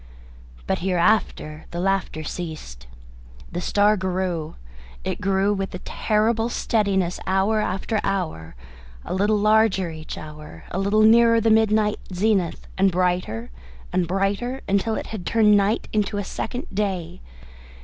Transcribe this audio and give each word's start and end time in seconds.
But 0.65 0.79
hereafter 0.79 1.67
the 1.69 1.79
laughter 1.79 2.23
ceased. 2.23 2.87
The 3.51 3.61
star 3.61 3.95
grew 3.97 4.55
it 5.03 5.21
grew 5.21 5.53
with 5.53 5.75
a 5.75 5.85
terrible 5.85 6.49
steadiness 6.49 7.19
hour 7.27 7.59
after 7.61 7.99
hour, 8.03 8.55
a 9.05 9.13
little 9.13 9.37
larger 9.37 9.91
each 9.91 10.17
hour, 10.17 10.63
a 10.71 10.79
little 10.79 11.03
nearer 11.03 11.39
the 11.39 11.51
midnight 11.51 11.99
zenith, 12.11 12.65
and 12.79 12.91
brighter 12.91 13.51
and 13.93 14.07
brighter, 14.07 14.61
until 14.67 14.95
it 14.95 15.05
had 15.13 15.23
turned 15.23 15.55
night 15.55 15.87
into 15.93 16.17
a 16.17 16.23
second 16.23 16.65
day. 16.73 17.21